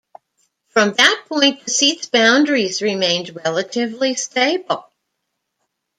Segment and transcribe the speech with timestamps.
[0.69, 4.89] From that point, the seat's boundaries remained relatively stable.